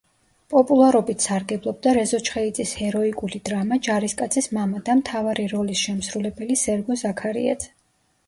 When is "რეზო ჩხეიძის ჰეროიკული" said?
1.97-3.41